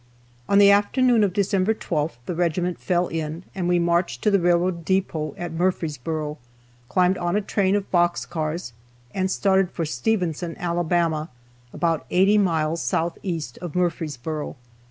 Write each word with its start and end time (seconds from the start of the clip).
On 0.49 0.57
the 0.57 0.71
afternoon 0.71 1.23
of 1.23 1.31
December 1.31 1.75
12th 1.75 2.15
the 2.25 2.33
regiment 2.33 2.79
fell 2.79 3.07
in 3.07 3.43
and 3.53 3.67
we 3.67 3.77
marched 3.77 4.23
to 4.23 4.31
the 4.31 4.39
railroad 4.39 4.83
depot 4.83 5.35
at 5.37 5.51
Murfreesboro, 5.53 6.39
climbed 6.89 7.19
on 7.19 7.35
a 7.35 7.39
train 7.41 7.75
of 7.75 7.91
box 7.91 8.25
cars, 8.25 8.73
and 9.13 9.29
started 9.29 9.69
for 9.69 9.85
Stevenson, 9.85 10.57
Alabama, 10.57 11.29
about 11.71 12.07
80 12.09 12.39
miles 12.39 12.81
southeast 12.81 13.59
of 13.59 13.75
Murfreesboro. 13.75 14.55